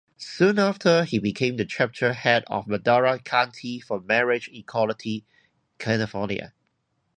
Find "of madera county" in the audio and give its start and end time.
2.47-3.79